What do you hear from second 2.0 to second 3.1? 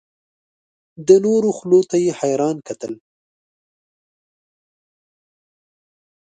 یې حیران کتل.